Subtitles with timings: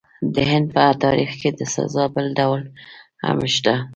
[0.33, 2.61] د هند په تاریخ کې د سزا بل ډول
[3.25, 3.75] هم شته.